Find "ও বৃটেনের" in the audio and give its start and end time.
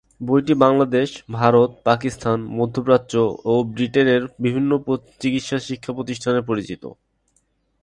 3.45-4.21